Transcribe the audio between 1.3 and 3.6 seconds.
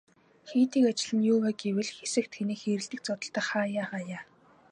юу вэ гэвэл хэсэх, тэнэх хэрэлдэх, зодолдох